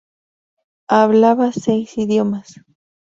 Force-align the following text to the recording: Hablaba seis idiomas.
Hablaba 0.87 1.51
seis 1.51 1.95
idiomas. 2.03 2.49